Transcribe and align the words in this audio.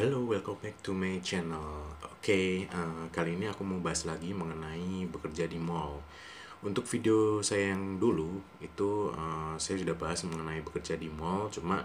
Hello, 0.00 0.24
welcome 0.24 0.56
back 0.64 0.80
to 0.80 0.96
my 0.96 1.20
channel. 1.20 1.84
Oke, 2.00 2.64
eh, 2.64 3.04
kali 3.12 3.36
ini 3.36 3.52
aku 3.52 3.68
mau 3.68 3.84
bahas 3.84 4.08
lagi 4.08 4.32
mengenai 4.32 5.04
bekerja 5.12 5.44
di 5.44 5.60
mall. 5.60 6.00
Untuk 6.64 6.88
video 6.88 7.44
saya 7.44 7.76
yang 7.76 8.00
dulu 8.00 8.40
itu 8.64 9.12
eh, 9.12 9.60
saya 9.60 9.76
sudah 9.76 9.92
bahas 10.00 10.24
mengenai 10.24 10.64
bekerja 10.64 10.96
di 10.96 11.12
mall, 11.12 11.52
cuma 11.52 11.84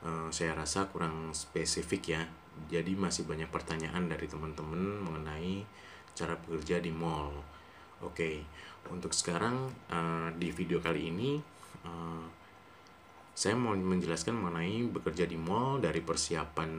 eh, 0.00 0.28
saya 0.32 0.56
rasa 0.56 0.88
kurang 0.88 1.36
spesifik 1.36 2.16
ya. 2.16 2.24
Jadi 2.72 2.96
masih 2.96 3.28
banyak 3.28 3.52
pertanyaan 3.52 4.08
dari 4.08 4.24
teman-teman 4.24 5.04
mengenai 5.04 5.60
cara 6.16 6.40
bekerja 6.40 6.80
di 6.80 6.88
mall. 6.88 7.44
Oke, 8.00 8.40
untuk 8.88 9.12
sekarang 9.12 9.68
eh, 9.92 10.32
di 10.32 10.48
video 10.48 10.80
kali 10.80 11.12
ini 11.12 11.36
eh, 11.84 12.24
saya 13.36 13.52
mau 13.52 13.76
menjelaskan 13.76 14.32
mengenai 14.32 14.80
bekerja 14.88 15.28
di 15.28 15.36
mall 15.36 15.76
dari 15.76 16.00
persiapan 16.00 16.72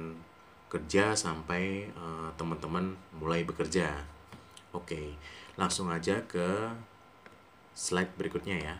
kerja 0.72 1.12
sampai 1.20 1.92
eh, 1.92 2.30
teman-teman 2.40 2.96
mulai 3.20 3.44
bekerja. 3.44 3.92
Oke, 4.72 5.20
langsung 5.60 5.92
aja 5.92 6.24
ke 6.24 6.72
slide 7.76 8.16
berikutnya 8.16 8.56
ya. 8.56 8.76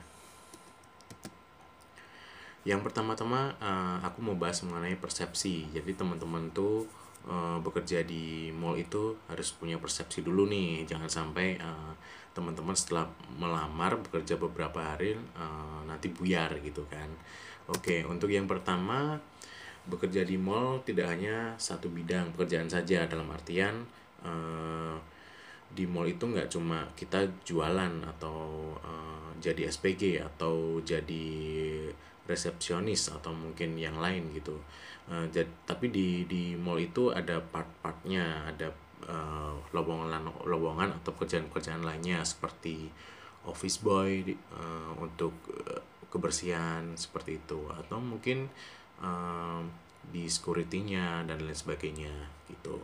Yang 2.64 2.88
pertama-tama 2.88 3.60
eh, 3.60 3.98
aku 4.08 4.24
mau 4.24 4.40
bahas 4.40 4.64
mengenai 4.64 4.96
persepsi. 4.96 5.68
Jadi 5.76 5.92
teman-teman 6.00 6.48
tuh 6.56 6.88
eh, 7.28 7.58
bekerja 7.60 8.08
di 8.08 8.56
mall 8.56 8.80
itu 8.80 9.20
harus 9.28 9.52
punya 9.52 9.76
persepsi 9.76 10.24
dulu 10.24 10.48
nih. 10.48 10.88
Jangan 10.88 11.12
sampai 11.12 11.60
eh, 11.60 11.94
teman-teman 12.32 12.72
setelah 12.72 13.12
melamar 13.36 14.00
bekerja 14.00 14.40
beberapa 14.40 14.80
hari 14.80 15.20
eh, 15.20 15.80
nanti 15.84 16.08
buyar 16.08 16.56
gitu 16.64 16.88
kan. 16.88 17.12
Oke, 17.68 18.08
untuk 18.08 18.32
yang 18.32 18.48
pertama 18.48 19.20
bekerja 19.90 20.22
di 20.28 20.38
mall 20.38 20.82
tidak 20.86 21.08
hanya 21.14 21.56
satu 21.58 21.90
bidang 21.92 22.34
pekerjaan 22.36 22.70
saja. 22.70 23.06
Dalam 23.10 23.30
artian 23.32 23.86
eh, 24.26 24.96
di 25.72 25.86
mall 25.88 26.08
itu 26.10 26.26
nggak 26.28 26.50
cuma 26.52 26.84
kita 27.00 27.24
jualan 27.48 27.94
atau 28.18 28.40
eh, 28.84 29.30
jadi 29.42 29.68
SPG 29.72 30.20
atau 30.22 30.80
jadi 30.84 31.28
resepsionis 32.30 33.12
atau 33.12 33.34
mungkin 33.34 33.76
yang 33.76 33.98
lain 34.00 34.32
gitu. 34.36 34.56
Eh, 35.12 35.26
jad- 35.34 35.58
tapi 35.68 35.90
di 35.92 36.24
di 36.30 36.54
mall 36.56 36.80
itu 36.80 37.10
ada 37.12 37.42
part-partnya 37.42 38.54
ada 38.54 38.70
eh, 39.08 39.54
lowongan 39.76 40.22
lowongan 40.46 40.90
atau 41.02 41.12
pekerjaan-pekerjaan 41.18 41.84
lainnya 41.84 42.22
seperti 42.24 42.88
office 43.48 43.82
boy 43.82 44.22
eh, 44.28 44.92
untuk 45.02 45.34
kebersihan 46.12 46.94
seperti 46.96 47.40
itu. 47.42 47.60
Atau 47.72 47.98
mungkin 48.04 48.52
um, 49.02 49.68
di 50.12 50.28
security-nya 50.28 51.26
dan 51.26 51.42
lain 51.42 51.56
sebagainya 51.56 52.14
gitu. 52.48 52.78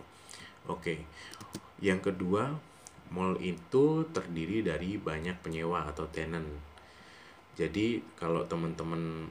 Oke. 0.68 1.04
Yang 1.80 2.12
kedua, 2.12 2.56
mall 3.14 3.40
itu 3.40 4.08
terdiri 4.12 4.66
dari 4.66 5.00
banyak 5.00 5.40
penyewa 5.40 5.88
atau 5.88 6.08
tenant. 6.10 6.48
Jadi 7.58 8.02
kalau 8.18 8.46
teman-teman 8.46 9.26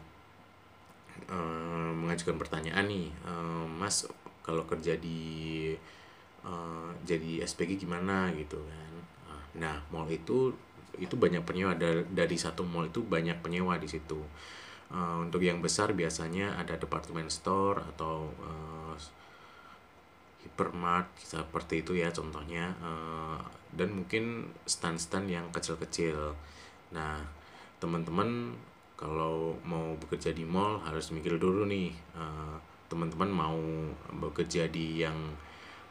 eh, 1.30 1.90
mengajukan 1.94 2.36
pertanyaan 2.38 2.86
nih, 2.90 3.08
eh, 3.10 3.64
Mas 3.70 4.06
kalau 4.42 4.66
kerja 4.66 4.94
di 4.98 5.72
eh, 6.46 6.90
jadi 7.06 7.42
SPG 7.46 7.86
gimana 7.86 8.30
gitu 8.34 8.58
kan. 8.58 8.92
Nah, 9.56 9.76
mall 9.88 10.08
itu 10.12 10.52
itu 10.96 11.12
banyak 11.16 11.44
penyewa 11.44 11.76
dari, 11.76 12.04
dari 12.08 12.36
satu 12.40 12.64
mall 12.64 12.88
itu 12.88 13.04
banyak 13.04 13.40
penyewa 13.44 13.76
di 13.76 13.88
situ. 13.88 14.20
Eh, 14.86 15.16
untuk 15.18 15.42
yang 15.42 15.58
besar 15.58 15.90
biasanya 15.98 16.54
ada 16.62 16.78
department 16.78 17.26
store 17.34 17.82
atau 17.94 18.30
eh, 18.46 18.94
hypermart 20.46 21.10
seperti 21.18 21.82
itu 21.82 21.92
ya 21.98 22.08
contohnya 22.14 22.70
Eh, 22.78 23.40
dan 23.76 23.92
mungkin 23.92 24.48
stand-stand 24.64 25.28
yang 25.28 25.46
kecil-kecil. 25.52 26.32
Nah, 26.96 27.20
teman-teman 27.82 28.56
kalau 28.96 29.58
mau 29.68 29.92
bekerja 30.00 30.32
di 30.32 30.48
mall 30.48 30.80
harus 30.86 31.12
mikir 31.12 31.36
dulu 31.36 31.66
nih 31.68 31.90
eh, 32.16 32.56
teman-teman 32.86 33.30
mau 33.30 33.58
bekerja 34.22 34.70
di 34.70 35.02
yang 35.02 35.18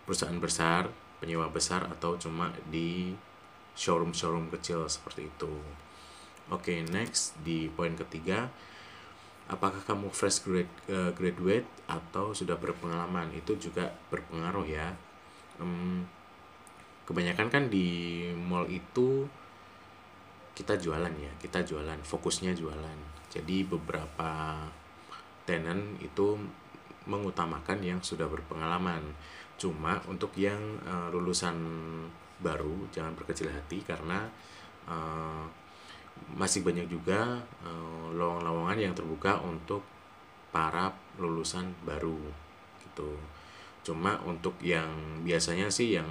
perusahaan 0.08 0.40
besar, 0.40 0.88
penyewa 1.20 1.52
besar 1.52 1.84
atau 1.92 2.16
cuma 2.16 2.50
di 2.72 3.12
showroom-showroom 3.76 4.48
kecil 4.56 4.88
seperti 4.88 5.28
itu. 5.28 5.52
Oke, 6.54 6.86
next 6.94 7.36
di 7.44 7.68
poin 7.74 7.94
ketiga, 7.98 8.48
apakah 9.46 9.82
kamu 9.86 10.10
fresh 10.10 10.42
grad, 10.46 10.70
eh, 10.90 11.12
graduate 11.14 11.68
atau 11.86 12.34
sudah 12.34 12.58
berpengalaman? 12.58 13.30
Itu 13.38 13.58
juga 13.62 13.94
berpengaruh 14.10 14.66
ya. 14.66 14.90
Em, 15.62 16.06
kebanyakan 17.06 17.48
kan 17.54 17.64
di 17.70 18.30
mall 18.34 18.66
itu 18.70 19.30
kita 20.58 20.80
jualan 20.80 21.14
ya, 21.14 21.32
kita 21.38 21.62
jualan, 21.62 22.00
fokusnya 22.02 22.58
jualan. 22.58 22.98
Jadi 23.30 23.68
beberapa 23.68 24.64
tenant 25.46 26.00
itu 26.02 26.40
mengutamakan 27.06 27.86
yang 27.86 28.00
sudah 28.02 28.26
berpengalaman. 28.26 29.14
Cuma 29.62 30.02
untuk 30.10 30.34
yang 30.36 30.60
eh, 30.82 31.08
lulusan 31.14 31.56
baru 32.42 32.90
jangan 32.92 33.14
berkecil 33.14 33.54
hati 33.54 33.86
karena 33.86 34.26
eh, 34.90 35.46
masih 36.36 36.64
banyak 36.66 36.88
juga 36.92 37.40
eh, 37.64 38.06
lowongan-lowongan 38.12 38.78
yang 38.80 38.94
terbuka 38.96 39.40
untuk 39.44 39.84
para 40.52 40.92
lulusan 41.20 41.72
baru 41.84 42.20
gitu. 42.84 43.16
Cuma 43.86 44.20
untuk 44.24 44.56
yang 44.64 44.88
biasanya 45.24 45.72
sih 45.72 45.96
yang 45.96 46.08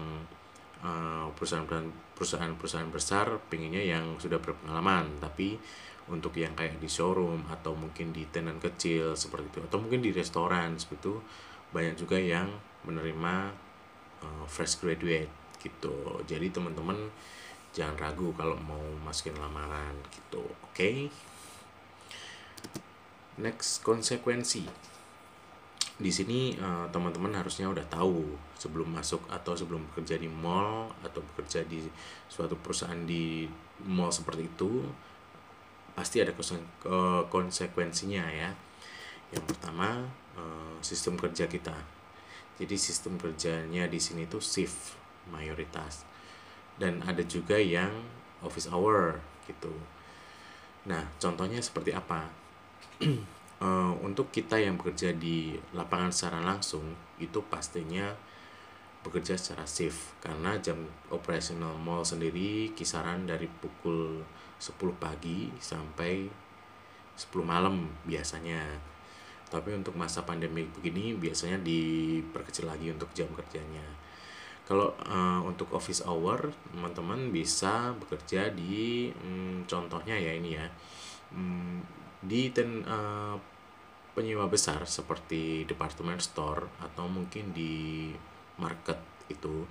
eh, 0.84 1.26
perusahaan-perusahaan 1.36 2.90
besar 2.92 3.26
pinginnya 3.48 3.82
yang 3.82 4.16
sudah 4.20 4.40
berpengalaman, 4.40 5.20
tapi 5.20 5.56
untuk 6.04 6.36
yang 6.36 6.52
kayak 6.52 6.76
di 6.76 6.88
showroom 6.88 7.48
atau 7.48 7.72
mungkin 7.72 8.12
di 8.12 8.28
tenan 8.28 8.60
kecil 8.60 9.16
seperti 9.16 9.56
itu 9.56 9.60
atau 9.64 9.80
mungkin 9.80 10.04
di 10.04 10.12
restoran 10.12 10.76
seperti 10.76 11.00
itu 11.00 11.14
banyak 11.72 11.96
juga 11.96 12.20
yang 12.20 12.48
menerima 12.84 13.34
eh, 14.20 14.44
fresh 14.48 14.80
graduate 14.84 15.32
gitu. 15.64 16.20
Jadi 16.28 16.52
teman-teman 16.52 17.08
jangan 17.74 17.98
ragu 17.98 18.30
kalau 18.38 18.54
mau 18.62 18.80
masukin 19.02 19.34
lamaran 19.34 19.98
gitu. 20.14 20.46
Oke. 20.70 21.10
Next 23.42 23.82
konsekuensi. 23.82 24.62
Di 25.94 26.10
sini 26.10 26.54
eh, 26.54 26.86
teman-teman 26.94 27.34
harusnya 27.34 27.66
udah 27.66 27.82
tahu 27.90 28.38
sebelum 28.54 28.94
masuk 28.94 29.26
atau 29.26 29.58
sebelum 29.58 29.82
bekerja 29.90 30.18
di 30.18 30.30
mall 30.30 30.90
atau 31.02 31.18
bekerja 31.34 31.66
di 31.66 31.82
suatu 32.30 32.54
perusahaan 32.54 32.98
di 33.02 33.46
mall 33.90 34.14
seperti 34.14 34.46
itu 34.46 34.86
pasti 35.94 36.22
ada 36.22 36.30
eh, 36.30 37.22
konsekuensinya 37.26 38.24
ya. 38.30 38.50
Yang 39.34 39.44
pertama 39.50 40.06
eh, 40.38 40.74
sistem 40.78 41.18
kerja 41.18 41.50
kita. 41.50 41.74
Jadi 42.54 42.78
sistem 42.78 43.18
kerjanya 43.18 43.90
di 43.90 43.98
sini 43.98 44.30
tuh 44.30 44.38
shift 44.38 44.94
mayoritas 45.34 46.13
dan 46.80 47.00
ada 47.06 47.22
juga 47.24 47.56
yang 47.58 47.90
office 48.42 48.68
hour 48.70 49.18
gitu. 49.46 49.72
Nah, 50.84 51.04
contohnya 51.16 51.60
seperti 51.60 51.94
apa? 51.94 52.28
Eh, 53.64 53.92
untuk 54.02 54.28
kita 54.34 54.58
yang 54.58 54.76
bekerja 54.76 55.14
di 55.14 55.56
lapangan 55.72 56.10
secara 56.10 56.42
langsung 56.42 56.84
itu 57.16 57.38
pastinya 57.48 58.12
bekerja 59.00 59.38
secara 59.38 59.64
shift 59.64 60.18
karena 60.18 60.58
jam 60.58 60.84
operasional 61.08 61.78
mall 61.78 62.04
sendiri 62.04 62.74
kisaran 62.74 63.24
dari 63.24 63.46
pukul 63.46 64.20
10 64.58 64.74
pagi 64.98 65.48
sampai 65.62 66.28
10 67.14 67.46
malam 67.46 67.88
biasanya. 68.04 68.60
Tapi 69.48 69.70
untuk 69.72 69.94
masa 69.94 70.26
pandemi 70.26 70.66
begini 70.66 71.14
biasanya 71.14 71.62
diperkecil 71.62 72.66
lagi 72.66 72.90
untuk 72.90 73.08
jam 73.14 73.30
kerjanya. 73.32 73.86
Kalau 74.64 74.96
eh, 74.96 75.40
untuk 75.44 75.68
office 75.76 76.00
hour, 76.08 76.48
teman-teman 76.72 77.28
bisa 77.28 77.92
bekerja 78.00 78.48
di 78.48 79.12
mm, 79.12 79.68
contohnya 79.68 80.16
ya 80.16 80.32
ini 80.32 80.56
ya. 80.56 80.66
mm, 81.36 81.76
di 82.24 82.48
ten, 82.48 82.80
eh, 82.80 83.36
penyewa 84.16 84.46
besar 84.48 84.86
seperti 84.88 85.66
department 85.68 86.22
store 86.22 86.70
atau 86.80 87.04
mungkin 87.10 87.50
di 87.52 88.14
market 88.56 88.96
itu 89.28 89.66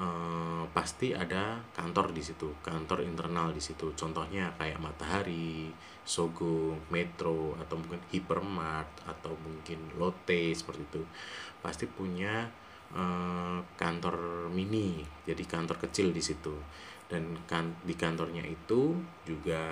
eh, 0.00 0.64
pasti 0.72 1.12
ada 1.12 1.60
kantor 1.76 2.16
di 2.16 2.22
situ, 2.24 2.56
kantor 2.64 3.04
internal 3.04 3.52
di 3.52 3.60
situ. 3.60 3.92
Contohnya 3.92 4.48
kayak 4.56 4.80
Matahari, 4.80 5.68
Sogo, 6.08 6.80
Metro 6.88 7.52
atau 7.60 7.76
mungkin 7.76 8.00
Hypermart 8.08 9.04
atau 9.04 9.36
mungkin 9.44 9.92
Lotte 10.00 10.56
seperti 10.56 10.82
itu. 10.88 11.02
Pasti 11.60 11.84
punya 11.84 12.48
eh, 12.96 13.58
kantor 13.76 14.48
mini, 14.52 15.02
jadi 15.24 15.42
kantor 15.44 15.76
kecil 15.88 16.12
di 16.12 16.22
situ. 16.24 16.54
Dan 17.08 17.36
kan 17.44 17.68
di 17.84 17.92
kantornya 17.92 18.44
itu 18.46 18.96
juga 19.28 19.62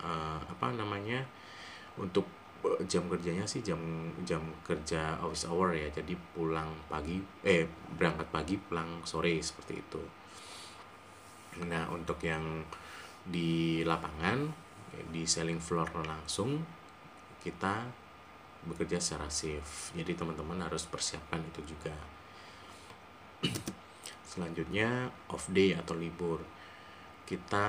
eh, 0.00 0.40
apa 0.44 0.66
namanya? 0.72 1.20
untuk 1.98 2.26
eh, 2.64 2.80
jam 2.88 3.04
kerjanya 3.10 3.44
sih 3.44 3.64
jam 3.64 3.80
jam 4.22 4.40
kerja 4.62 5.20
office 5.20 5.48
hour 5.50 5.76
ya 5.76 5.88
jadi 5.90 6.16
pulang 6.36 6.70
pagi 6.88 7.20
eh 7.42 7.68
berangkat 7.96 8.28
pagi 8.32 8.56
pulang 8.56 9.04
sore 9.04 9.36
seperti 9.42 9.74
itu 9.76 10.02
nah 11.66 11.90
untuk 11.90 12.22
yang 12.22 12.62
di 13.26 13.82
lapangan 13.82 14.48
di 15.10 15.26
selling 15.26 15.58
floor 15.58 15.90
langsung 16.06 16.62
kita 17.42 17.84
bekerja 18.68 19.00
secara 19.00 19.28
shift 19.32 19.96
jadi 19.96 20.12
teman-teman 20.12 20.60
harus 20.60 20.84
persiapkan 20.84 21.40
itu 21.40 21.74
juga. 21.76 21.94
Selanjutnya 24.30 25.08
off 25.32 25.48
day 25.50 25.74
atau 25.74 25.96
libur. 25.96 26.44
Kita 27.24 27.66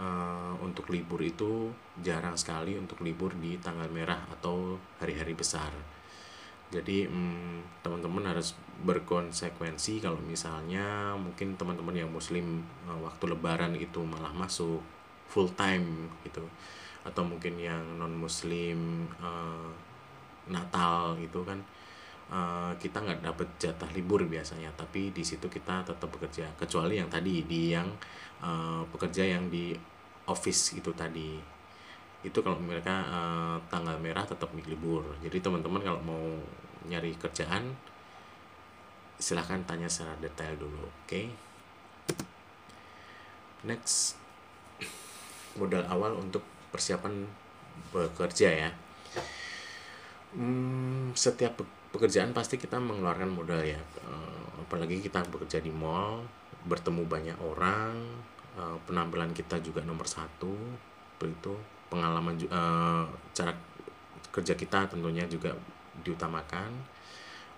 uh, 0.00 0.54
untuk 0.64 0.88
libur 0.88 1.20
itu 1.20 1.68
jarang 2.00 2.34
sekali 2.34 2.74
untuk 2.80 3.04
libur 3.04 3.36
di 3.36 3.60
tanggal 3.60 3.86
merah 3.92 4.24
atau 4.32 4.80
hari-hari 4.98 5.36
besar. 5.36 5.68
Jadi 6.66 7.06
hmm, 7.06 7.80
teman-teman 7.86 8.34
harus 8.34 8.58
berkonsekuensi 8.82 10.02
kalau 10.02 10.18
misalnya 10.18 11.14
mungkin 11.14 11.54
teman-teman 11.54 11.94
yang 11.94 12.10
muslim 12.10 12.66
uh, 12.90 12.98
waktu 13.06 13.30
lebaran 13.30 13.78
itu 13.78 14.02
malah 14.02 14.34
masuk 14.34 14.82
full 15.30 15.46
time 15.54 16.10
gitu. 16.26 16.42
Atau 17.06 17.22
mungkin 17.22 17.54
yang 17.60 18.00
non 18.00 18.16
muslim 18.18 19.06
uh, 19.22 19.70
Natal 20.50 21.18
gitu 21.18 21.42
kan 21.42 21.58
uh, 22.30 22.72
kita 22.78 23.02
nggak 23.02 23.20
dapat 23.22 23.48
jatah 23.58 23.90
libur 23.94 24.26
biasanya 24.26 24.70
tapi 24.74 25.10
di 25.14 25.22
situ 25.22 25.46
kita 25.46 25.86
tetap 25.86 26.08
bekerja. 26.10 26.46
Kecuali 26.58 26.98
yang 26.98 27.10
tadi 27.10 27.44
di 27.46 27.74
yang 27.74 27.88
uh, 28.42 28.82
pekerja 28.90 29.26
yang 29.26 29.46
di 29.50 29.74
office 30.26 30.74
itu 30.78 30.90
tadi. 30.94 31.38
Itu 32.26 32.42
kalau 32.42 32.58
mereka 32.58 33.06
uh, 33.06 33.56
tanggal 33.70 33.98
merah 34.02 34.26
tetap 34.26 34.50
libur. 34.54 35.06
Jadi 35.22 35.38
teman-teman 35.38 35.82
kalau 35.82 36.00
mau 36.02 36.24
nyari 36.86 37.14
kerjaan 37.18 37.74
silahkan 39.16 39.62
tanya 39.64 39.88
secara 39.88 40.14
detail 40.20 40.54
dulu 40.58 40.82
oke? 40.86 41.08
Okay? 41.08 41.26
next. 43.66 44.14
Modal 45.56 45.88
awal 45.88 46.14
untuk 46.20 46.44
persiapan 46.68 47.24
bekerja 47.90 48.48
ya 48.52 48.70
hmm, 50.36 51.16
setiap 51.16 51.64
pekerjaan 51.90 52.36
pasti 52.36 52.60
kita 52.60 52.76
mengeluarkan 52.76 53.32
modal 53.32 53.64
ya. 53.64 53.80
Apalagi 54.60 55.00
kita 55.00 55.24
bekerja 55.26 55.62
di 55.64 55.72
mall 55.72 56.26
bertemu 56.66 57.06
banyak 57.06 57.38
orang 57.38 57.94
uh, 58.58 58.74
penampilan 58.84 59.32
kita 59.32 59.58
juga 59.64 59.80
nomor 59.82 60.04
satu. 60.04 60.52
Itu 61.22 61.56
pengalaman 61.88 62.36
uh, 62.52 63.06
cara 63.32 63.52
kerja 64.28 64.52
kita 64.52 64.92
tentunya 64.92 65.24
juga 65.24 65.56
diutamakan. 66.04 66.70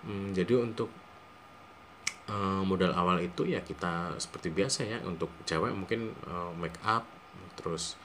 Um, 0.07 0.31
jadi 0.31 0.55
untuk 0.55 0.87
modal 2.61 2.93
awal 2.93 3.25
itu 3.25 3.41
ya 3.41 3.57
kita 3.65 4.13
seperti 4.21 4.53
biasa 4.53 4.85
ya 4.85 5.01
untuk 5.01 5.33
cewek 5.49 5.73
mungkin 5.73 6.13
make 6.61 6.77
up 6.85 7.01
terus 7.57 7.97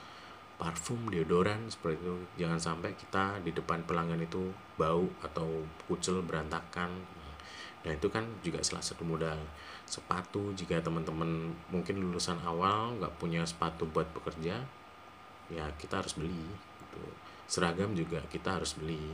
parfum 0.55 1.11
deodoran 1.11 1.67
seperti 1.67 1.99
itu. 1.99 2.15
Jangan 2.39 2.59
sampai 2.59 2.91
kita 2.95 3.39
di 3.43 3.51
depan 3.51 3.83
pelanggan 3.83 4.23
itu 4.23 4.51
bau 4.79 5.07
atau 5.23 5.63
kucel 5.87 6.23
berantakan. 6.23 6.91
Nah 7.85 7.91
itu 7.93 8.07
kan 8.09 8.25
juga 8.41 8.63
salah 8.63 8.83
satu 8.83 9.03
modal 9.03 9.37
sepatu. 9.85 10.55
Jika 10.55 10.81
teman-teman 10.81 11.53
mungkin 11.69 11.99
lulusan 12.01 12.39
awal 12.43 12.97
nggak 12.97 13.15
punya 13.21 13.43
sepatu 13.45 13.85
buat 13.89 14.07
bekerja 14.15 14.63
ya 15.45 15.65
kita 15.77 16.01
harus 16.01 16.17
beli 16.17 16.41
gitu. 16.81 17.05
seragam 17.45 17.93
juga 17.93 18.17
kita 18.31 18.57
harus 18.57 18.73
beli. 18.73 19.13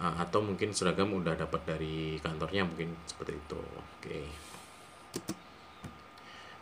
Uh, 0.00 0.16
atau 0.16 0.40
mungkin 0.40 0.72
seragam 0.72 1.12
udah 1.12 1.36
dapat 1.36 1.60
dari 1.66 2.16
kantornya 2.22 2.64
mungkin 2.64 2.96
seperti 3.04 3.36
itu. 3.36 3.60
Oke 3.76 4.20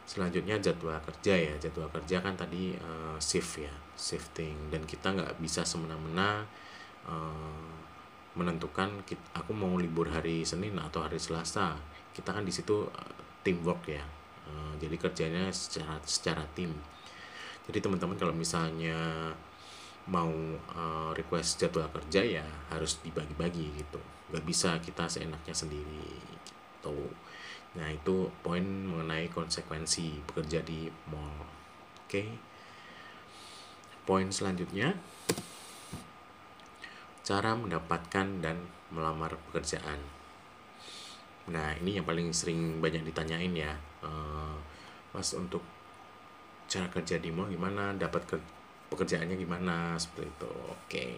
selanjutnya 0.08 0.56
jadwal 0.56 0.96
kerja 1.04 1.34
ya. 1.36 1.54
Jadwal 1.60 1.92
kerja 1.92 2.24
kan 2.24 2.32
tadi 2.32 2.72
uh, 2.80 3.20
shift 3.20 3.60
ya 3.60 3.74
shifting. 3.92 4.72
Dan 4.72 4.88
kita 4.88 5.12
nggak 5.12 5.36
bisa 5.36 5.68
semena-mena 5.68 6.48
uh, 7.04 7.68
menentukan 8.32 9.04
kita, 9.04 9.20
aku 9.36 9.52
mau 9.52 9.76
libur 9.76 10.08
hari 10.08 10.48
Senin 10.48 10.80
atau 10.80 11.04
hari 11.04 11.20
Selasa. 11.20 11.76
Kita 12.16 12.32
kan 12.32 12.48
di 12.48 12.52
situ 12.54 12.88
uh, 12.88 13.20
teamwork 13.44 13.84
ya. 13.92 14.04
Uh, 14.48 14.72
jadi 14.80 14.96
kerjanya 14.96 15.52
secara 15.52 16.00
secara 16.08 16.40
tim. 16.56 16.72
Jadi 17.68 17.84
teman-teman 17.84 18.16
kalau 18.16 18.32
misalnya 18.32 19.28
mau 20.08 20.32
uh, 20.72 21.12
request 21.12 21.60
jadwal 21.60 21.84
kerja 21.92 22.24
ya 22.24 22.46
harus 22.72 22.96
dibagi-bagi 23.04 23.76
gitu. 23.76 24.00
Nggak 24.32 24.44
bisa 24.48 24.80
kita 24.80 25.04
seenaknya 25.04 25.52
sendiri 25.52 26.16
gitu 26.16 27.12
nah 27.76 27.88
itu 27.92 28.32
poin 28.40 28.64
mengenai 28.64 29.28
konsekuensi 29.28 30.24
bekerja 30.30 30.64
di 30.64 30.88
mall. 31.12 31.44
Oke. 32.04 32.08
Okay. 32.08 32.28
poin 34.08 34.24
selanjutnya 34.32 34.96
cara 37.20 37.52
mendapatkan 37.52 38.40
dan 38.40 38.56
melamar 38.88 39.36
pekerjaan. 39.48 40.00
Nah 41.52 41.76
ini 41.76 42.00
yang 42.00 42.08
paling 42.08 42.32
sering 42.32 42.80
banyak 42.80 43.04
ditanyain 43.04 43.52
ya. 43.52 43.76
Uh, 44.00 44.56
mas 45.12 45.36
untuk 45.36 45.60
cara 46.68 46.88
kerja 46.88 47.20
di 47.20 47.28
mall 47.28 47.52
gimana? 47.52 47.92
Dapat 47.92 48.22
ke 48.24 48.36
pekerjaannya 48.88 49.36
gimana? 49.36 49.92
Seperti 50.00 50.24
itu. 50.24 50.52
Oke. 50.72 50.72
okay. 50.88 51.12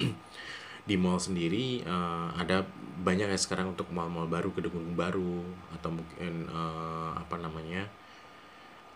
di 0.82 0.98
mall 0.98 1.22
sendiri 1.22 1.86
uh, 1.86 2.34
ada 2.34 2.66
banyak 3.02 3.30
ya 3.30 3.38
sekarang 3.38 3.74
untuk 3.74 3.90
mall-mall 3.94 4.26
baru 4.26 4.50
gedung-gedung 4.54 4.94
baru 4.98 5.42
atau 5.78 5.90
mungkin 5.94 6.46
uh, 6.50 7.14
apa 7.18 7.38
namanya 7.38 7.86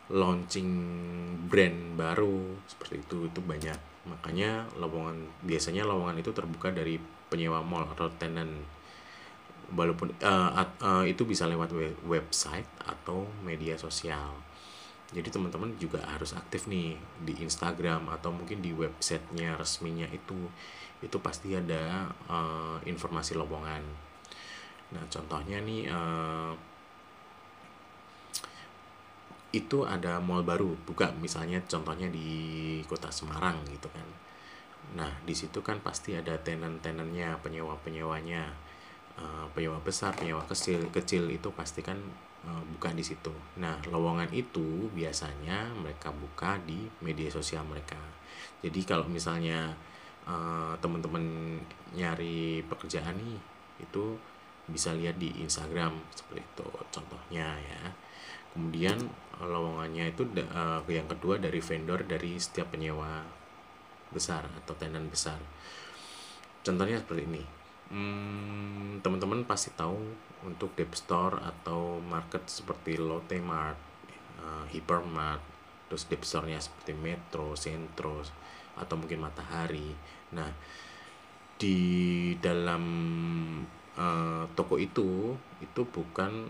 launching 0.07 0.71
brand 1.51 1.99
baru 1.99 2.55
seperti 2.71 3.03
itu 3.03 3.27
itu 3.27 3.41
banyak. 3.43 3.79
Makanya 4.07 4.71
lowongan 4.79 5.19
biasanya 5.43 5.83
lowongan 5.83 6.23
itu 6.23 6.31
terbuka 6.31 6.71
dari 6.71 7.03
penyewa 7.27 7.59
mall 7.67 7.91
atau 7.91 8.07
tenant. 8.15 8.51
Walaupun 9.75 10.15
uh, 10.23 10.63
uh, 10.63 11.03
itu 11.03 11.27
bisa 11.27 11.51
lewat 11.51 11.75
website 12.07 12.71
atau 12.87 13.27
media 13.43 13.75
sosial 13.75 14.47
jadi 15.15 15.31
teman-teman 15.31 15.71
juga 15.79 16.03
harus 16.03 16.35
aktif 16.35 16.67
nih 16.67 16.99
di 17.23 17.39
Instagram 17.39 18.11
atau 18.11 18.35
mungkin 18.35 18.59
di 18.59 18.75
websitenya 18.75 19.55
resminya 19.55 20.11
itu. 20.11 20.51
Itu 20.99 21.23
pasti 21.23 21.55
ada 21.55 22.11
uh, 22.27 22.83
informasi 22.83 23.39
lowongan. 23.39 23.87
Nah 24.91 25.05
contohnya 25.07 25.63
nih 25.63 25.87
uh, 25.87 26.53
itu 29.55 29.87
ada 29.87 30.19
mall 30.19 30.43
baru 30.43 30.75
buka 30.85 31.15
misalnya 31.23 31.63
contohnya 31.65 32.11
di 32.11 32.83
kota 32.91 33.15
Semarang 33.15 33.63
gitu 33.71 33.87
kan. 33.95 34.09
Nah 34.99 35.13
di 35.23 35.39
situ 35.39 35.63
kan 35.63 35.79
pasti 35.79 36.19
ada 36.19 36.35
tenant-tenannya 36.35 37.39
penyewa-penyewanya. 37.47 38.67
Uh, 39.17 39.49
penyewa 39.57 39.81
besar 39.81 40.13
penyewa 40.13 40.45
kecil 40.45 40.93
kecil 40.93 41.33
itu 41.33 41.49
pasti 41.49 41.81
kan 41.81 41.97
uh, 42.47 42.63
buka 42.73 42.95
di 42.95 43.03
situ. 43.03 43.35
Nah 43.59 43.77
lowongan 43.91 44.31
itu 44.31 44.89
biasanya 44.95 45.75
mereka 45.75 46.15
buka 46.15 46.57
di 46.63 46.87
media 47.03 47.29
sosial 47.29 47.67
mereka. 47.67 47.99
Jadi 48.63 48.81
kalau 48.87 49.05
misalnya 49.11 49.75
uh, 50.25 50.73
teman-teman 50.79 51.59
nyari 51.93 52.63
pekerjaan 52.65 53.19
nih 53.19 53.39
itu 53.83 54.17
bisa 54.67 54.91
lihat 54.99 55.15
di 55.21 55.31
Instagram 55.43 55.95
seperti 56.15 56.43
itu 56.43 56.67
contohnya 56.95 57.59
ya. 57.59 57.83
Kemudian 58.57 58.97
lowongannya 59.37 60.17
itu 60.17 60.25
uh, 60.49 60.81
yang 60.89 61.05
kedua 61.11 61.37
dari 61.37 61.61
vendor 61.61 62.01
dari 62.09 62.41
setiap 62.41 62.73
penyewa 62.73 63.21
besar 64.09 64.49
atau 64.65 64.73
tenan 64.79 65.13
besar. 65.13 65.37
Contohnya 66.65 66.99
seperti 66.99 67.23
ini. 67.29 67.45
Hmm, 67.87 68.99
teman-teman 69.05 69.47
pasti 69.47 69.71
tahu 69.79 69.95
untuk 70.45 70.77
deep 70.77 70.93
store 70.93 71.41
atau 71.41 72.03
market 72.05 72.45
seperti 72.51 73.01
Lotte 73.01 73.41
Mart 73.41 73.79
uh, 74.43 74.65
Hypermart 74.69 75.57
terus 75.87 76.05
deep 76.11 76.27
store-nya 76.27 76.59
seperti 76.59 76.93
Metro, 76.99 77.55
Centro 77.55 78.19
atau 78.77 78.95
mungkin 78.99 79.23
Matahari. 79.23 79.95
Nah 80.35 80.51
di 81.57 81.79
dalam 82.37 82.85
uh, 83.97 84.45
toko 84.53 84.77
itu 84.77 85.33
itu 85.65 85.81
bukan 85.89 86.45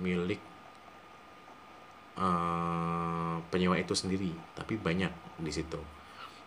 milik 0.00 0.40
uh, 2.16 3.36
penyewa 3.52 3.76
itu 3.76 3.92
sendiri 3.92 4.32
tapi 4.56 4.80
banyak 4.80 5.12
di 5.42 5.52
situ. 5.52 5.80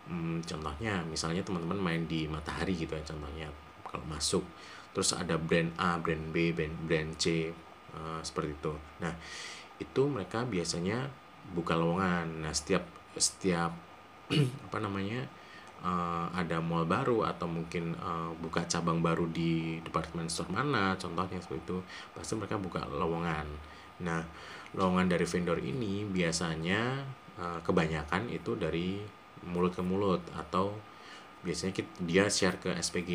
Hmm, 0.03 0.43
contohnya 0.43 0.99
misalnya 1.07 1.45
teman-teman 1.45 1.79
main 1.79 2.03
di 2.09 2.25
Matahari 2.27 2.73
gitu 2.75 2.95
ya 2.95 3.03
contohnya. 3.05 3.47
Kalau 3.83 4.03
masuk 4.09 4.41
terus 4.93 5.11
ada 5.17 5.35
brand 5.41 5.73
A 5.81 5.97
brand 5.97 6.31
B 6.31 6.53
brand 6.53 6.73
brand 6.85 7.11
C 7.17 7.49
uh, 7.97 8.21
seperti 8.21 8.53
itu. 8.53 8.73
Nah 9.01 9.13
itu 9.81 10.01
mereka 10.05 10.45
biasanya 10.45 11.09
buka 11.51 11.75
lowongan. 11.75 12.45
Nah 12.45 12.53
setiap 12.53 12.85
setiap 13.17 13.73
apa 14.69 14.77
namanya 14.79 15.27
uh, 15.83 16.31
ada 16.31 16.63
mall 16.63 16.87
baru 16.87 17.27
atau 17.27 17.49
mungkin 17.49 17.97
uh, 17.99 18.31
buka 18.39 18.63
cabang 18.69 19.03
baru 19.03 19.27
di 19.27 19.81
departemen 19.83 20.31
store 20.31 20.53
mana 20.53 20.95
contohnya 20.95 21.41
seperti 21.43 21.61
itu 21.67 21.77
pasti 22.15 22.33
mereka 22.39 22.55
buka 22.61 22.87
lowongan. 22.87 23.45
Nah 24.01 24.23
lowongan 24.73 25.11
dari 25.11 25.25
vendor 25.27 25.59
ini 25.59 26.07
biasanya 26.07 27.03
uh, 27.37 27.59
kebanyakan 27.61 28.31
itu 28.31 28.55
dari 28.57 29.03
mulut 29.43 29.75
ke 29.75 29.83
mulut 29.83 30.23
atau 30.33 30.71
biasanya 31.43 31.73
kita, 31.75 31.91
dia 32.07 32.23
share 32.31 32.57
ke 32.57 32.71
SPG 32.71 33.11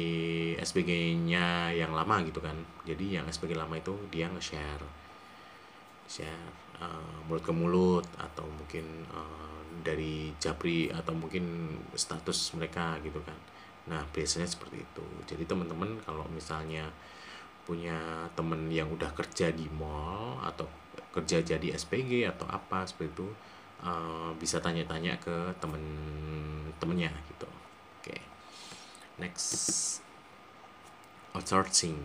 SPG-nya 0.61 1.73
yang 1.73 1.97
lama 1.97 2.20
gitu 2.28 2.38
kan. 2.44 2.54
Jadi 2.85 3.16
yang 3.16 3.25
SPG 3.26 3.56
lama 3.56 3.75
itu 3.76 3.97
dia 4.12 4.28
nge-share 4.28 4.85
share 6.08 6.49
uh, 6.80 7.20
mulut 7.28 7.44
ke 7.44 7.52
mulut 7.52 8.06
atau 8.16 8.49
mungkin 8.49 9.04
uh, 9.12 9.61
dari 9.85 10.32
Japri 10.40 10.88
atau 10.88 11.12
mungkin 11.12 11.76
status 11.92 12.56
mereka 12.56 12.97
gitu 13.04 13.20
kan. 13.25 13.37
Nah 13.92 14.04
biasanya 14.12 14.49
seperti 14.49 14.85
itu. 14.85 15.04
Jadi 15.28 15.44
teman-teman 15.44 16.00
kalau 16.04 16.25
misalnya 16.32 16.88
punya 17.68 18.25
temen 18.32 18.73
yang 18.73 18.88
udah 18.88 19.12
kerja 19.12 19.52
di 19.52 19.68
mall 19.76 20.40
atau 20.40 20.64
kerja 21.12 21.44
jadi 21.44 21.76
SPG 21.76 22.25
atau 22.25 22.49
apa 22.49 22.88
seperti 22.88 23.12
itu 23.12 23.28
uh, 23.85 24.32
bisa 24.40 24.56
tanya-tanya 24.64 25.20
ke 25.20 25.52
temen-temennya 25.61 27.12
gitu 27.28 27.58
next. 29.19 30.01
Outsourcing. 31.35 31.99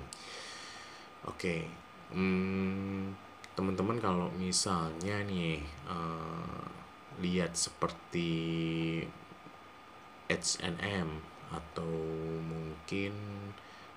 Oke 1.23 1.83
hmm, 2.13 3.13
teman-teman 3.57 3.97
kalau 3.97 4.29
misalnya 4.37 5.21
nih 5.25 5.61
uh, 5.89 6.65
lihat 7.21 7.53
seperti 7.57 8.29
H&M 10.29 11.09
atau 11.53 11.93
mungkin 12.41 13.13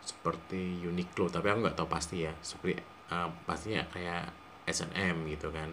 seperti 0.04 0.84
Uniqlo 0.84 1.32
tapi 1.32 1.48
aku 1.48 1.64
nggak 1.64 1.78
tahu 1.78 1.88
pasti 1.88 2.28
ya 2.28 2.32
seperti 2.44 2.76
uh, 3.12 3.32
pastinya 3.48 3.84
kayak 3.92 4.32
H&M 4.68 5.28
gitu 5.30 5.48
kan. 5.52 5.70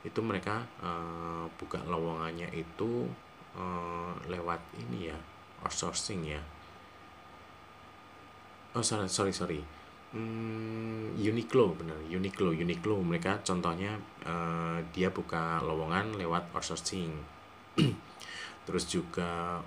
Itu 0.00 0.24
mereka 0.24 0.64
uh, 0.80 1.44
buka 1.60 1.84
lowongannya 1.84 2.48
itu 2.56 3.04
uh, 3.52 4.16
lewat 4.28 4.60
ini 4.80 5.12
ya 5.12 5.18
outsourcing 5.60 6.24
ya 6.24 6.40
oh 8.74 8.84
sorry 8.84 9.08
sorry 9.10 9.32
sorry. 9.34 9.60
Hmm, 10.10 11.14
Uniqlo 11.14 11.78
benar. 11.78 11.98
Uniqlo 12.10 12.50
Uniqlo. 12.50 12.98
Mereka 12.98 13.46
contohnya 13.46 13.94
uh, 14.26 14.82
dia 14.90 15.14
buka 15.14 15.62
lowongan 15.62 16.18
lewat 16.18 16.50
outsourcing. 16.50 17.14
Terus 18.66 18.84
juga 18.90 19.62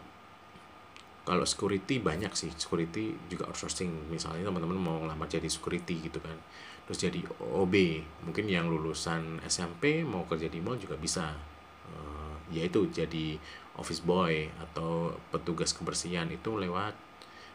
kalau 1.23 1.47
security 1.47 2.03
banyak 2.03 2.35
sih. 2.35 2.51
Security 2.51 3.15
juga 3.31 3.47
outsourcing. 3.47 4.11
Misalnya 4.11 4.43
teman-teman 4.51 4.75
mau 4.75 4.97
ngelamar 4.99 5.31
jadi 5.31 5.47
security 5.47 6.11
gitu 6.11 6.19
kan. 6.19 6.35
Terus 6.83 6.99
jadi 6.99 7.19
OB 7.39 7.75
mungkin 8.27 8.43
yang 8.51 8.67
lulusan 8.67 9.39
SMP 9.47 10.03
mau 10.03 10.27
kerja 10.27 10.51
di 10.51 10.59
mall 10.59 10.75
juga 10.75 10.99
bisa. 10.99 11.31
Uh, 11.83 12.35
yaitu 12.51 12.87
jadi 12.91 13.39
office 13.79 14.03
boy 14.03 14.47
atau 14.59 15.15
petugas 15.31 15.71
kebersihan 15.71 16.27
itu 16.27 16.55
lewat 16.59 16.95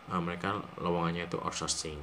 uh, 0.09 0.21
mereka 0.21 0.61
lowongannya 0.81 1.29
itu 1.29 1.38
outsourcing. 1.41 2.00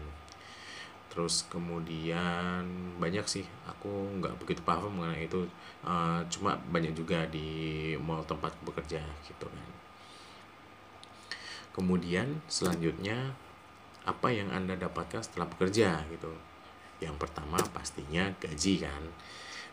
Terus 1.09 1.47
kemudian 1.47 2.67
banyak 2.99 3.23
sih 3.23 3.45
aku 3.63 4.19
nggak 4.19 4.35
begitu 4.41 4.61
paham 4.65 4.99
mengenai 4.99 5.25
itu. 5.25 5.47
Uh, 5.85 6.19
cuma 6.27 6.59
banyak 6.69 6.91
juga 6.91 7.23
di 7.29 7.93
mall 8.01 8.25
tempat 8.27 8.51
bekerja 8.67 9.01
gitu 9.23 9.47
kan. 9.47 9.69
Kemudian 11.75 12.39
selanjutnya 12.47 13.35
apa 14.07 14.31
yang 14.31 14.51
anda 14.51 14.75
dapatkan 14.75 15.23
setelah 15.23 15.47
bekerja 15.49 16.03
gitu? 16.11 16.31
Yang 16.99 17.15
pertama 17.19 17.59
pastinya 17.71 18.31
gaji 18.39 18.83
kan. 18.83 19.03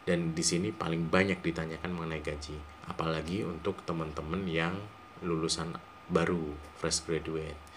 Dan 0.02 0.34
di 0.34 0.42
sini 0.42 0.74
paling 0.74 1.06
banyak 1.10 1.38
ditanyakan 1.42 1.94
mengenai 1.94 2.22
gaji. 2.22 2.58
Apalagi 2.90 3.46
untuk 3.46 3.78
teman-teman 3.86 4.42
yang 4.50 4.74
lulusan 5.22 5.78
baru 6.10 6.58
fresh 6.78 7.06
graduate 7.06 7.72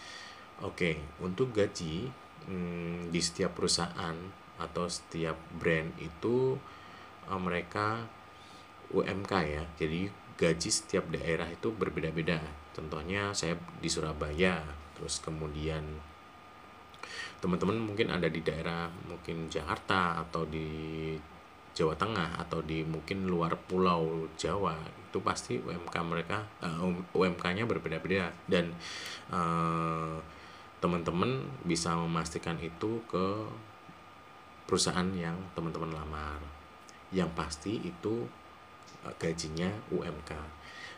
Oke, 0.64 0.96
untuk 1.20 1.52
gaji 1.52 2.08
hmm, 2.48 3.12
di 3.12 3.20
setiap 3.20 3.60
perusahaan 3.60 4.16
atau 4.56 4.88
setiap 4.88 5.36
brand 5.60 5.92
itu 6.00 6.56
uh, 7.28 7.42
mereka 7.42 8.08
UMK 8.96 9.32
ya. 9.44 9.64
Jadi 9.76 10.08
gaji 10.40 10.70
setiap 10.72 11.12
daerah 11.12 11.52
itu 11.52 11.76
berbeda-beda. 11.76 12.40
Contohnya 12.72 13.36
saya 13.36 13.60
di 13.84 13.92
Surabaya, 13.92 14.64
terus 14.96 15.20
kemudian 15.20 15.84
teman-teman 17.44 17.76
mungkin 17.76 18.08
ada 18.16 18.32
di 18.32 18.40
daerah 18.40 18.88
mungkin 19.12 19.52
Jakarta 19.52 20.24
atau 20.24 20.48
di 20.48 21.12
Jawa 21.76 22.00
Tengah 22.00 22.40
atau 22.40 22.64
di 22.64 22.88
mungkin 22.88 23.28
luar 23.28 23.60
pulau 23.60 24.32
Jawa 24.40 24.80
itu 24.88 25.20
pasti 25.20 25.60
UMK 25.60 25.96
mereka 26.08 26.48
uh, 26.64 26.80
UMK-nya 27.12 27.68
berbeda-beda 27.68 28.32
dan 28.48 28.72
uh, 29.36 30.16
teman-teman 30.84 31.44
bisa 31.64 31.96
memastikan 31.96 32.60
itu 32.60 33.02
ke 33.08 33.48
perusahaan 34.66 35.08
yang 35.16 35.38
teman-teman 35.54 35.94
lamar. 35.94 36.42
Yang 37.14 37.30
pasti 37.38 37.74
itu 37.86 38.26
e, 39.06 39.10
gajinya 39.22 39.70
UMK 39.94 40.32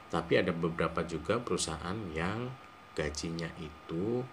tapi 0.07 0.39
ada 0.39 0.55
beberapa 0.55 1.03
juga 1.03 1.35
perusahaan 1.43 1.99
yang 2.15 2.47
gajinya 2.95 3.51
itu 3.59 4.23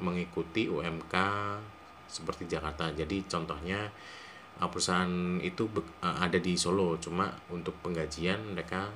mengikuti 0.00 0.64
UMK 0.64 1.14
seperti 2.08 2.48
Jakarta. 2.48 2.88
Jadi 2.96 3.28
contohnya 3.28 3.84
e, 4.56 4.64
perusahaan 4.64 5.36
itu 5.44 5.68
e, 5.76 6.08
ada 6.08 6.40
di 6.40 6.56
Solo. 6.56 6.96
Cuma 6.96 7.28
untuk 7.52 7.76
penggajian 7.84 8.56
mereka 8.56 8.88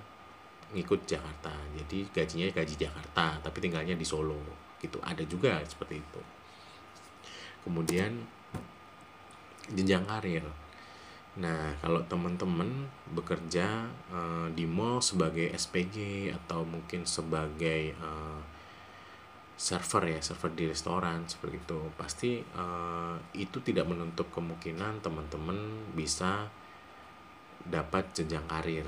ngikut 0.73 1.05
Jakarta. 1.05 1.53
Jadi 1.77 2.09
gajinya 2.09 2.49
gaji 2.49 2.75
Jakarta 2.81 3.37
tapi 3.45 3.61
tinggalnya 3.61 3.93
di 3.93 4.07
Solo 4.09 4.62
gitu 4.83 4.99
ada 5.01 5.23
juga 5.25 5.63
seperti 5.63 6.03
itu. 6.03 6.21
Kemudian 7.63 8.27
jenjang 9.71 10.03
karir. 10.05 10.43
Nah 11.39 11.73
kalau 11.81 12.05
teman-teman 12.05 12.91
bekerja 13.15 13.89
uh, 14.13 14.51
di 14.53 14.69
mall 14.69 15.01
sebagai 15.01 15.49
SPG 15.55 16.29
atau 16.35 16.67
mungkin 16.67 17.09
sebagai 17.09 17.97
uh, 18.03 18.43
server 19.57 20.19
ya 20.19 20.21
server 20.21 20.51
di 20.53 20.67
restoran 20.67 21.25
seperti 21.31 21.57
itu 21.63 21.81
pasti 21.95 22.31
uh, 22.59 23.15
itu 23.33 23.63
tidak 23.63 23.87
menutup 23.87 24.29
kemungkinan 24.35 25.01
teman-teman 25.01 25.57
bisa 25.95 26.51
dapat 27.63 28.11
jenjang 28.13 28.45
karir. 28.51 28.85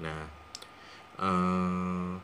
Nah 0.00 0.22
uh, 1.20 2.16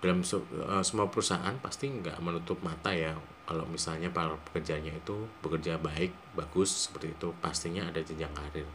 dalam 0.00 0.20
uh, 0.20 0.84
semua 0.84 1.08
perusahaan 1.08 1.56
pasti 1.60 1.88
nggak 1.88 2.20
menutup 2.20 2.60
mata 2.60 2.92
ya. 2.92 3.16
Kalau 3.46 3.62
misalnya 3.70 4.10
para 4.10 4.34
pekerjanya 4.50 4.90
itu 4.90 5.14
bekerja 5.38 5.78
baik 5.78 6.10
bagus 6.34 6.90
seperti 6.90 7.14
itu 7.14 7.30
pastinya 7.38 7.86
ada 7.86 8.02
jenjang 8.02 8.34
karir. 8.34 8.66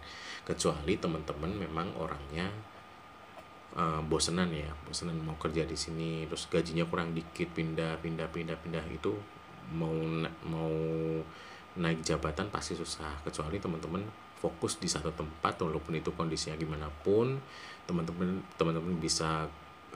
Kecuali 0.48 0.96
teman-teman 0.96 1.52
memang 1.52 1.92
orangnya 2.00 2.48
uh, 3.76 4.00
bosenan 4.08 4.48
ya 4.56 4.72
bosenan 4.88 5.20
mau 5.22 5.36
kerja 5.36 5.68
di 5.68 5.76
sini 5.76 6.24
terus 6.28 6.48
gajinya 6.48 6.88
kurang 6.88 7.12
dikit 7.12 7.52
pindah 7.52 8.00
pindah 8.00 8.32
pindah 8.32 8.58
pindah 8.64 8.86
itu 8.88 9.12
mau 9.76 9.92
mau 10.48 10.72
naik 11.76 12.00
jabatan 12.04 12.48
pasti 12.48 12.76
susah. 12.76 13.12
Kecuali 13.28 13.60
teman-teman 13.60 14.04
fokus 14.42 14.82
di 14.82 14.90
satu 14.90 15.14
tempat 15.14 15.62
walaupun 15.62 15.94
itu 16.00 16.10
kondisinya 16.18 16.58
gimana 16.58 16.90
pun 17.06 17.38
teman-teman 17.86 18.42
teman-teman 18.58 18.98
bisa 18.98 19.46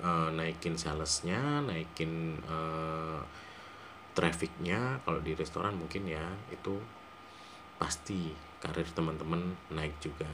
uh, 0.02 0.30
naikin 0.34 0.76
salesnya 0.76 1.64
naikin 1.64 2.40
uh, 2.48 3.20
trafficnya. 4.16 5.00
Kalau 5.04 5.20
di 5.22 5.36
restoran 5.36 5.76
mungkin 5.76 6.08
ya 6.08 6.24
itu 6.52 6.80
pasti 7.76 8.32
karir 8.64 8.88
teman-teman 8.96 9.54
naik 9.72 9.96
juga. 10.00 10.32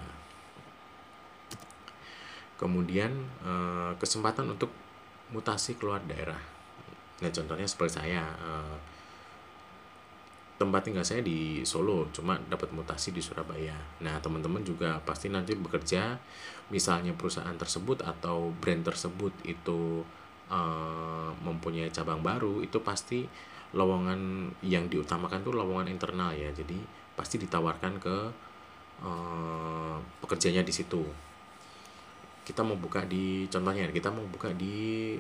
Kemudian 2.61 3.11
uh, 3.41 3.91
kesempatan 3.97 4.53
untuk 4.53 4.69
mutasi 5.33 5.75
keluar 5.75 5.99
daerah. 6.05 6.37
Nah 7.21 7.29
contohnya 7.33 7.65
seperti 7.65 8.01
saya 8.01 8.21
uh, 8.37 8.77
tempat 10.61 10.85
tinggal 10.85 11.01
saya 11.01 11.25
di 11.25 11.65
Solo 11.65 12.05
cuma 12.13 12.37
dapat 12.45 12.69
mutasi 12.69 13.09
di 13.09 13.17
Surabaya. 13.17 13.73
Nah 14.05 14.21
teman-teman 14.21 14.61
juga 14.61 15.01
pasti 15.01 15.25
nanti 15.33 15.57
bekerja 15.57 16.21
misalnya 16.69 17.17
perusahaan 17.17 17.57
tersebut 17.57 18.05
atau 18.05 18.53
brand 18.61 18.85
tersebut 18.85 19.33
itu 19.49 20.05
uh, 20.53 21.33
mempunyai 21.41 21.89
cabang 21.89 22.21
baru 22.21 22.61
itu 22.61 22.77
pasti 22.85 23.25
lowongan 23.73 24.53
yang 24.61 24.85
diutamakan 24.85 25.41
tuh 25.41 25.57
lowongan 25.57 25.89
internal 25.89 26.29
ya. 26.37 26.53
Jadi 26.53 26.77
pasti 27.17 27.41
ditawarkan 27.41 27.93
ke 27.97 28.17
uh, 29.01 29.97
pekerjanya 30.21 30.61
di 30.61 30.69
situ. 30.69 31.01
Kita 32.45 32.61
mau 32.61 32.77
buka 32.77 33.01
di 33.09 33.49
contohnya 33.49 33.89
kita 33.89 34.13
mau 34.13 34.25
buka 34.25 34.49
di 34.53 35.13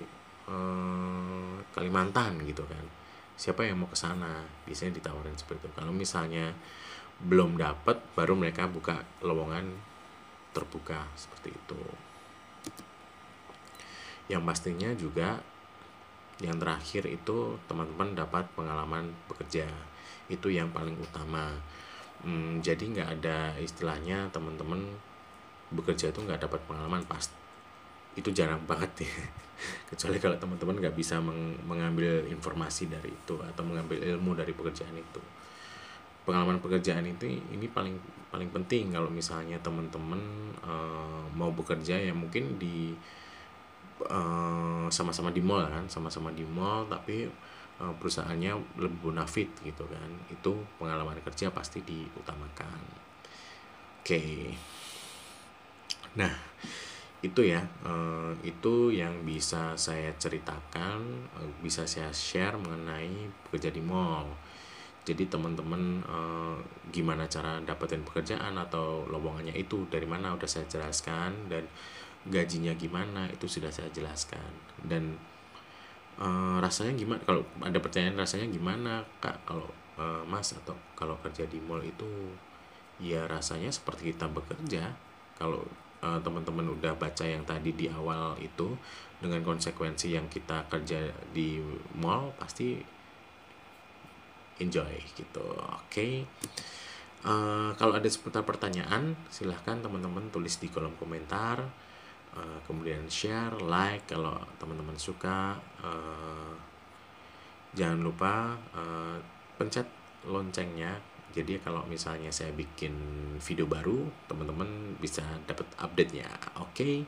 eh, 0.49 1.53
Kalimantan 1.69 2.41
gitu 2.43 2.65
kan 2.65 3.00
siapa 3.35 3.67
yang 3.67 3.81
mau 3.81 3.89
ke 3.89 3.97
sana? 3.97 4.43
Biasanya 4.67 4.97
ditawarin 4.97 5.35
seperti 5.35 5.67
itu. 5.67 5.69
Kalau 5.73 5.93
misalnya 5.93 6.53
belum 7.21 7.59
dapat 7.59 8.01
baru 8.17 8.33
mereka 8.33 8.65
buka 8.65 9.05
lowongan 9.21 9.69
terbuka 10.51 11.05
seperti 11.13 11.53
itu. 11.53 11.81
Yang 14.31 14.41
pastinya 14.47 14.89
juga 14.95 15.29
yang 16.41 16.57
terakhir 16.57 17.05
itu 17.05 17.61
teman-teman 17.69 18.17
dapat 18.17 18.49
pengalaman 18.57 19.13
bekerja. 19.29 19.69
Itu 20.25 20.49
yang 20.49 20.73
paling 20.73 20.97
utama. 20.97 21.53
Hmm, 22.25 22.61
jadi 22.61 22.81
nggak 22.81 23.09
ada 23.21 23.53
istilahnya 23.61 24.29
teman-teman 24.33 24.81
bekerja 25.71 26.11
itu 26.11 26.19
nggak 26.21 26.45
dapat 26.45 26.59
pengalaman 26.67 27.01
pas 27.07 27.31
itu 28.15 28.29
jarang 28.35 28.61
banget 28.67 29.07
ya. 29.07 29.11
Kecuali 29.93 30.17
kalau 30.17 30.35
teman-teman 30.35 30.75
nggak 30.81 30.95
bisa 30.97 31.21
meng 31.21 31.55
mengambil 31.69 32.25
informasi 32.27 32.89
dari 32.89 33.13
itu 33.13 33.37
atau 33.39 33.61
mengambil 33.63 34.01
ilmu 34.01 34.33
dari 34.33 34.51
pekerjaan 34.51 34.95
itu. 34.97 35.21
Pengalaman 36.21 36.61
pekerjaan 36.61 37.05
itu 37.05 37.25
ini 37.29 37.65
paling 37.69 37.97
paling 38.29 38.49
penting 38.53 38.93
kalau 38.93 39.09
misalnya 39.09 39.57
teman-teman 39.59 40.21
uh, 40.63 41.25
mau 41.35 41.51
bekerja 41.51 41.97
ya 41.97 42.13
mungkin 42.15 42.55
di 42.61 42.93
eh, 44.01 44.87
sama-sama 44.89 45.29
di 45.29 45.41
mall 45.43 45.67
kan 45.69 45.85
sama-sama 45.85 46.33
di 46.33 46.41
mall 46.41 46.89
tapi 46.89 47.29
uh, 47.77 47.93
perusahaannya 47.97 48.81
lebih 48.81 48.99
bonafit 49.01 49.49
gitu 49.61 49.85
kan. 49.89 50.09
Itu 50.29 50.61
pengalaman 50.77 51.21
kerja 51.21 51.49
pasti 51.53 51.81
diutamakan. 51.85 52.81
Oke. 54.01 54.17
Okay. 54.17 54.41
nah 56.11 56.33
itu 57.21 57.45
ya 57.45 57.61
uh, 57.85 58.33
itu 58.41 58.89
yang 58.89 59.21
bisa 59.21 59.77
saya 59.77 60.09
ceritakan 60.17 61.29
uh, 61.37 61.49
bisa 61.61 61.85
saya 61.85 62.09
share 62.09 62.57
mengenai 62.57 63.29
bekerja 63.45 63.69
di 63.69 63.81
mall. 63.81 64.25
Jadi 65.05 65.29
teman-teman 65.29 66.01
uh, 66.05 66.57
gimana 66.89 67.29
cara 67.29 67.61
dapetin 67.61 68.01
pekerjaan 68.01 68.57
atau 68.57 69.05
lowongannya 69.05 69.53
itu 69.53 69.85
dari 69.89 70.05
mana 70.09 70.33
udah 70.33 70.49
saya 70.49 70.65
jelaskan 70.65 71.49
dan 71.49 71.65
gajinya 72.25 72.73
gimana 72.77 73.29
itu 73.29 73.45
sudah 73.45 73.69
saya 73.69 73.89
jelaskan. 73.93 74.49
Dan 74.81 75.17
rasanya 76.61 76.93
gimana 76.93 77.17
kalau 77.25 77.41
ada 77.65 77.81
pertanyaan 77.81 78.21
rasanya 78.21 78.45
gimana 78.53 79.01
kak 79.17 79.41
kalau 79.41 79.65
mas 80.29 80.53
atau 80.53 80.77
kalau 80.93 81.17
kerja 81.17 81.49
di 81.49 81.57
mall 81.57 81.81
itu? 81.81 82.05
Ya 83.01 83.25
rasanya 83.25 83.73
seperti 83.73 84.13
kita 84.13 84.29
bekerja 84.29 84.93
kalau 85.33 85.65
uh, 86.01 86.19
teman-teman 86.21 86.73
udah 86.77 86.97
baca 86.97 87.25
yang 87.25 87.45
tadi 87.45 87.73
di 87.73 87.85
awal 87.87 88.37
itu 88.41 88.75
dengan 89.21 89.45
konsekuensi 89.45 90.17
yang 90.17 90.25
kita 90.27 90.65
kerja 90.65 91.13
di 91.29 91.61
mall 92.01 92.33
pasti 92.35 92.81
enjoy 94.61 94.93
gitu. 95.17 95.41
Oke. 95.41 95.85
Okay. 95.89 96.13
uh, 97.25 97.73
kalau 97.77 97.97
ada 97.97 98.09
seputar 98.09 98.45
pertanyaan 98.45 99.13
silahkan 99.29 99.77
teman-teman 99.81 100.29
tulis 100.33 100.57
di 100.57 100.69
kolom 100.69 100.93
komentar. 100.97 101.61
Uh, 102.31 102.63
kemudian 102.63 103.03
share 103.11 103.59
like 103.59 104.07
kalau 104.07 104.37
teman-teman 104.57 104.95
suka. 104.95 105.57
Uh, 105.81 106.53
jangan 107.71 107.99
lupa 108.03 108.55
uh, 108.75 109.15
pencet 109.55 109.87
loncengnya 110.27 110.99
jadi 111.31 111.63
kalau 111.63 111.87
misalnya 111.87 112.29
saya 112.29 112.51
bikin 112.51 112.93
video 113.39 113.65
baru 113.65 114.07
teman-teman 114.27 114.99
bisa 114.99 115.23
dapat 115.47 115.65
update 115.79 116.11
nya 116.15 116.27
oke 116.59 116.75
okay? 116.75 117.07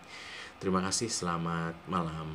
terima 0.57 0.79
kasih 0.81 1.11
selamat 1.11 1.75
malam 1.91 2.31